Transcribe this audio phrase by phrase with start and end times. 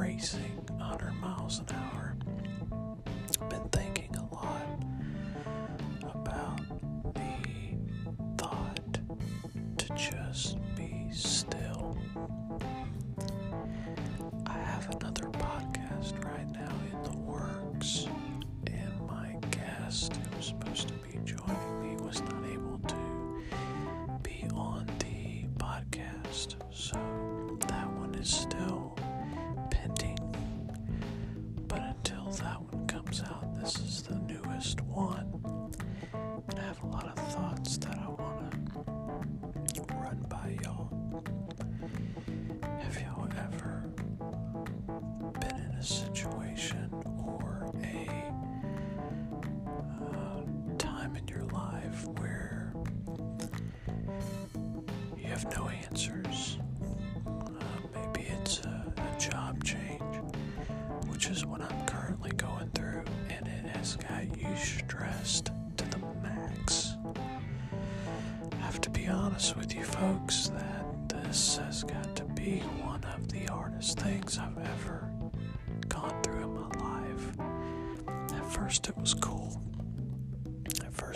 [0.00, 2.16] racing 100 miles an hour.
[3.38, 4.82] I've Been thinking a lot
[6.14, 6.60] about
[7.14, 7.76] the
[8.38, 8.98] thought
[9.76, 10.56] to just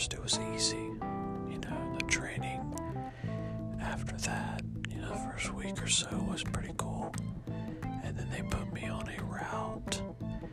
[0.04, 0.90] first, it was easy.
[1.48, 2.60] You know, the training
[3.80, 7.14] after that, you know, the first week or so was pretty cool.
[8.02, 10.02] And then they put me on a route.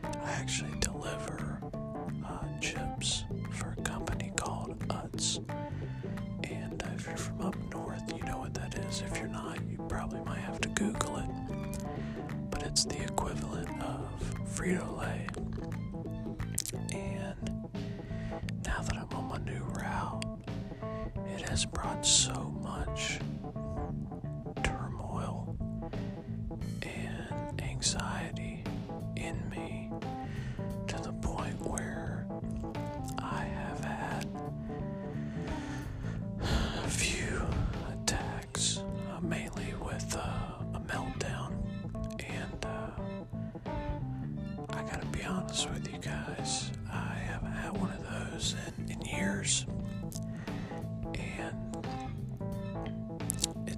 [0.04, 1.60] I actually deliver
[2.26, 5.44] uh, chips for a company called Utz.
[6.44, 9.02] And uh, if you're from up north, you know what that is.
[9.02, 11.28] If you're not, you probably might have to Google it.
[12.50, 15.26] But it's the equivalent of Frito Lay.
[21.52, 22.32] Has brought so
[22.62, 23.18] much
[24.62, 25.54] turmoil
[26.80, 28.64] and anxiety
[29.16, 29.90] in me
[30.86, 32.26] to the point where
[33.18, 34.26] I have had
[36.40, 37.42] a few
[37.92, 38.78] attacks,
[39.10, 41.52] uh, mainly with uh, a meltdown.
[42.30, 43.70] And uh,
[44.70, 48.02] I gotta be honest with you guys, I haven't had one of
[48.32, 49.66] those in, in years.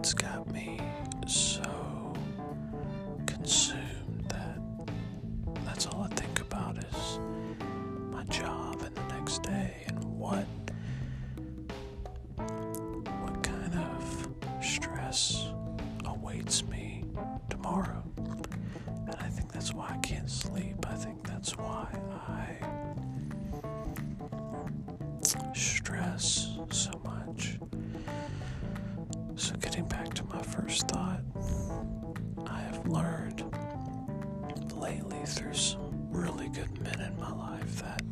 [0.05, 0.79] It's got me
[1.27, 2.13] so
[3.25, 4.59] consumed that
[5.65, 7.19] that's all I think about is
[8.11, 10.45] my job and the next day and what
[12.37, 14.29] what kind of
[14.63, 15.47] stress
[16.05, 17.05] awaits me
[17.49, 18.03] tomorrow.
[19.07, 20.85] And I think that's why I can't sleep.
[20.87, 21.89] I think that's why
[22.29, 22.59] I
[25.55, 27.59] stress so much.
[29.37, 29.74] So, getting
[30.15, 31.21] to my first thought,
[32.47, 33.43] I have learned
[34.77, 38.03] lately through some really good men in my life that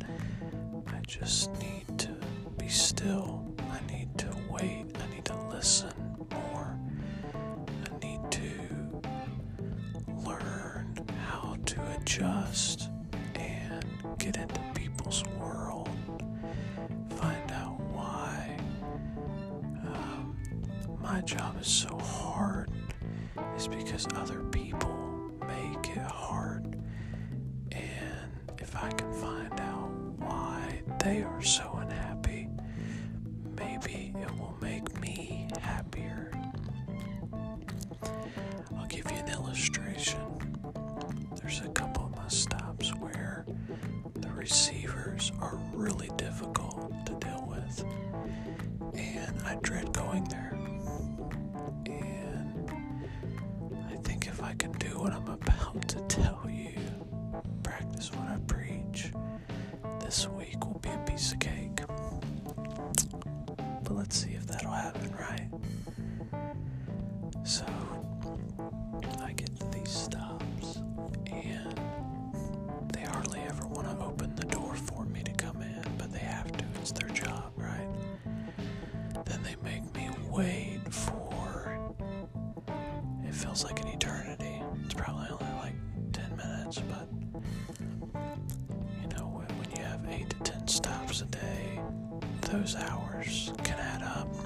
[0.87, 2.09] I just need to
[2.57, 3.55] be still.
[3.71, 4.85] I need to wait.
[5.01, 5.93] I need to listen
[6.31, 6.77] more.
[7.33, 9.01] I need to
[10.25, 12.89] learn how to adjust
[13.35, 13.85] and
[14.17, 14.62] get into
[21.13, 22.71] my job is so hard
[23.55, 26.75] is because other people make it hard.
[27.71, 32.49] And if I can find out why they are so unhappy,
[33.55, 36.31] maybe it will make me happier.
[38.75, 39.92] I'll give you an illustration.
[57.93, 59.11] Practice what I preach,
[59.99, 61.81] this week will be a piece of cake.
[63.83, 65.47] But let's see if that'll happen, right?
[67.43, 67.65] So,
[69.21, 70.77] I get to these stops,
[71.27, 71.79] and
[72.93, 76.19] they hardly ever want to open the door for me to come in, but they
[76.19, 76.65] have to.
[76.81, 77.87] It's their job, right?
[79.25, 81.79] Then they make me wait for.
[83.27, 84.02] It feels like an eternity.
[91.13, 91.79] 10 stops a day,
[92.51, 94.42] those hours can add up.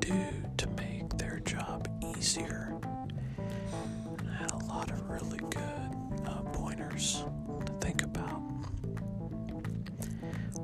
[0.00, 0.14] Do
[0.56, 2.74] to make their job easier?
[4.18, 5.90] And I had a lot of really good
[6.26, 7.24] uh, pointers
[7.66, 8.40] to think about,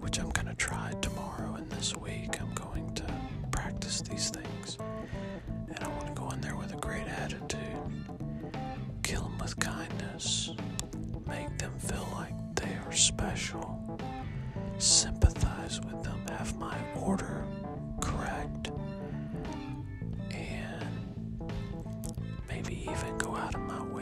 [0.01, 2.41] which I'm going to try tomorrow and this week.
[2.41, 3.05] I'm going to
[3.51, 4.79] practice these things,
[5.69, 7.61] and I want to go in there with a great attitude,
[9.03, 10.51] kill them with kindness,
[11.27, 13.99] make them feel like they are special,
[14.79, 17.45] sympathize with them, have my order
[18.01, 18.62] correct,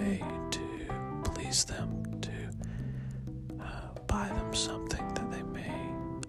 [0.00, 0.60] way to
[1.24, 2.30] please them, to
[3.60, 3.64] uh,
[4.06, 5.72] buy them something that they may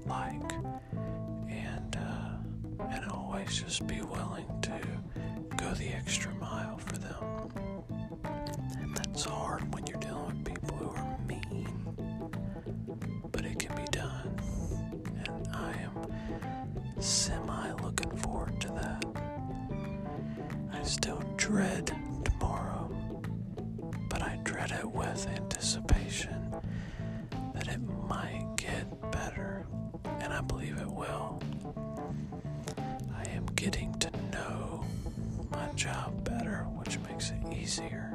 [0.06, 0.51] like,
[1.50, 4.79] and uh, and always just be willing to
[5.56, 7.23] go the extra mile for them.
[8.81, 11.85] And that's hard when you're dealing with people who are mean,
[13.31, 14.38] but it can be done.
[15.25, 19.06] And I am semi looking forward to that.
[20.74, 21.91] I still dread
[25.12, 26.56] with anticipation
[27.54, 29.66] that it might get better,
[30.22, 31.42] and I believe it will.
[33.13, 34.86] I am getting to know
[35.50, 38.13] my job better, which makes it easier.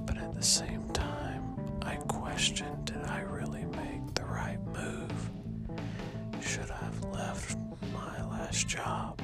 [0.00, 1.44] But at the same time,
[1.80, 5.30] I question did I really make the right move?
[6.42, 7.56] Should I have left
[7.94, 9.22] my last job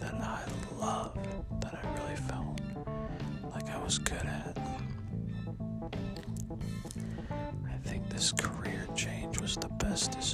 [0.00, 0.42] that I
[0.78, 1.26] loved,
[1.62, 2.60] that I really felt
[3.54, 4.57] like I was good at?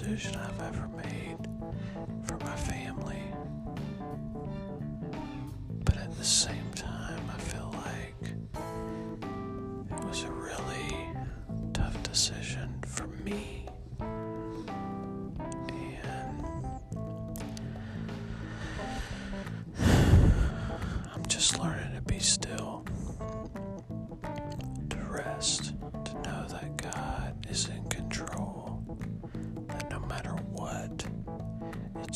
[0.04, 1.38] Decision I've ever made
[2.24, 3.22] for my family.
[5.82, 8.34] But at the same time, I feel like
[9.90, 11.08] it was a really
[11.72, 13.66] tough decision for me.
[15.70, 16.44] And
[21.14, 22.84] I'm just learning to be still,
[24.90, 25.73] to rest,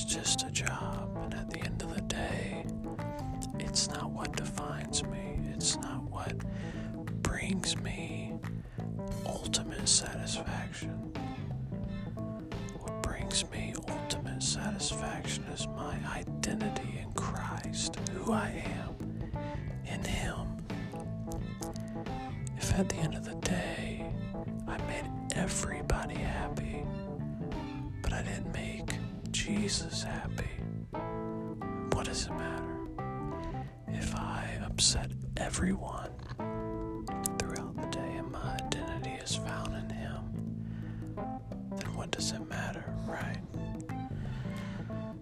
[0.09, 2.65] just a job, and at the end of the day,
[3.59, 6.35] it's not what defines me, it's not what
[7.23, 8.33] brings me
[9.27, 11.13] ultimate satisfaction.
[12.81, 19.31] What brings me ultimate satisfaction is my identity in Christ, who I am
[19.85, 20.47] in Him.
[22.57, 24.11] If at the end of the day
[24.67, 26.15] I made everybody
[29.49, 30.45] Jesus happy,
[31.93, 32.77] what does it matter?
[33.89, 36.11] If I upset everyone
[37.39, 40.23] throughout the day and my identity is found in Him,
[41.77, 43.39] then what does it matter, right?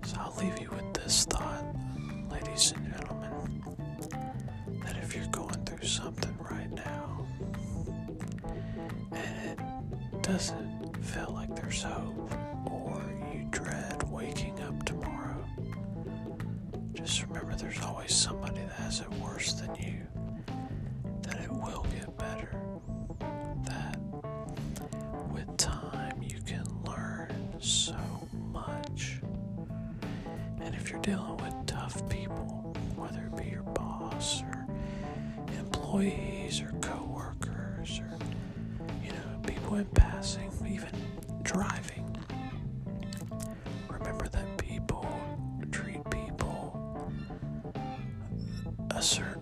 [0.05, 1.65] So I'll leave you with this thought,
[2.29, 3.63] ladies and gentlemen,
[4.85, 7.25] that if you're going through something right now
[9.13, 12.26] and it doesn't feel like there's hope
[31.07, 34.67] dealing with tough people, whether it be your boss or
[35.57, 38.19] employees or coworkers or
[39.05, 40.91] you know people in passing, even
[41.43, 42.05] driving,
[43.89, 45.07] remember that people
[45.71, 47.13] treat people
[48.91, 49.36] a certain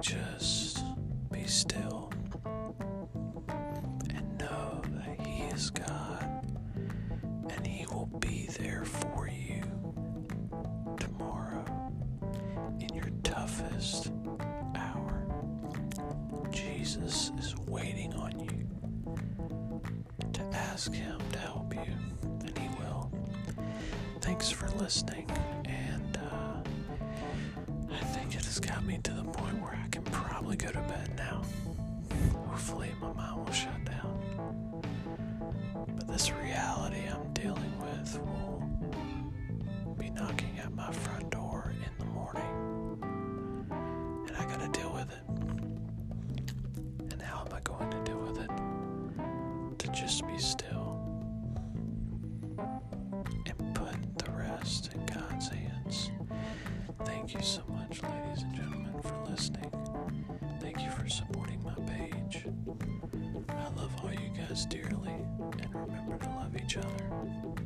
[0.00, 0.84] just
[1.32, 2.12] be still
[4.10, 6.44] and know that He is God
[7.50, 9.62] and He will be there for you
[10.98, 11.64] tomorrow
[12.80, 14.12] in your toughest
[14.76, 15.26] hour.
[16.50, 18.68] Jesus is waiting on you
[20.32, 21.92] to ask Him to help you,
[22.40, 23.10] and He will.
[24.20, 25.28] Thanks for listening,
[28.60, 31.42] got me to the point where I can probably go to bed now.
[32.46, 34.82] Hopefully, my mind will shut down.
[35.96, 38.62] But this reality I'm dealing with will
[39.98, 42.98] be knocking at my front door in the morning.
[44.28, 45.22] And I gotta deal with it.
[47.12, 48.50] And how am I going to deal with it?
[49.78, 50.98] To just be still
[53.46, 56.10] and put the rest in God's hands.
[57.04, 59.70] Thank you so much much, ladies and gentlemen, for listening.
[60.60, 62.44] Thank you for supporting my page.
[63.48, 65.14] I love all you guys dearly,
[65.60, 67.57] and remember to love each other.